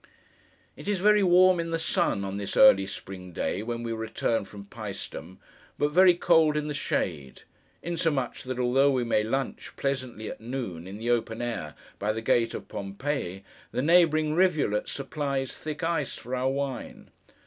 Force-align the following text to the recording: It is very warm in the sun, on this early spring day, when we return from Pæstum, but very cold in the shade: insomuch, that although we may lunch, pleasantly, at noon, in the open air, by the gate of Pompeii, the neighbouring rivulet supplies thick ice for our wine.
It 0.75 0.87
is 0.87 0.97
very 0.99 1.21
warm 1.21 1.59
in 1.59 1.69
the 1.69 1.77
sun, 1.77 2.25
on 2.25 2.37
this 2.37 2.57
early 2.57 2.87
spring 2.87 3.33
day, 3.33 3.61
when 3.61 3.83
we 3.83 3.93
return 3.93 4.45
from 4.45 4.65
Pæstum, 4.65 5.37
but 5.77 5.91
very 5.91 6.15
cold 6.15 6.57
in 6.57 6.67
the 6.67 6.73
shade: 6.73 7.43
insomuch, 7.83 8.41
that 8.45 8.57
although 8.57 8.89
we 8.89 9.03
may 9.03 9.21
lunch, 9.21 9.75
pleasantly, 9.75 10.27
at 10.27 10.41
noon, 10.41 10.87
in 10.87 10.97
the 10.97 11.11
open 11.11 11.39
air, 11.39 11.75
by 11.99 12.11
the 12.11 12.21
gate 12.23 12.55
of 12.55 12.67
Pompeii, 12.67 13.43
the 13.71 13.83
neighbouring 13.83 14.33
rivulet 14.33 14.89
supplies 14.89 15.55
thick 15.55 15.83
ice 15.83 16.15
for 16.17 16.35
our 16.35 16.49
wine. 16.49 17.11